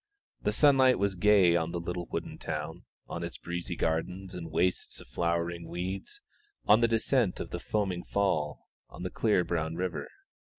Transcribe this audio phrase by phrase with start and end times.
[0.41, 4.99] The sunlight was gay on the little wooden town, on its breezy gardens and wastes
[4.99, 6.21] of flowering weeds,
[6.65, 10.07] on the descent of the foaming fall, on the clear brown river.